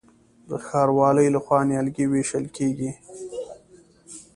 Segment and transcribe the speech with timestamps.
[0.49, 2.91] د ښاروالۍ لخوا نیالګي ویشل کیږي.